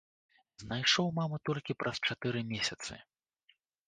Знайшоў 0.61 1.07
маму 1.19 1.37
толькі 1.49 1.75
праз 1.83 1.97
чатыры 2.13 2.41
месяцы. 2.55 2.97